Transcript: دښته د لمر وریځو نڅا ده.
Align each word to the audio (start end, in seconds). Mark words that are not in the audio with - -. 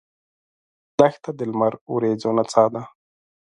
دښته 0.97 1.31
د 1.37 1.39
لمر 1.49 1.73
وریځو 1.93 2.29
نڅا 2.37 2.63
ده. 2.73 2.81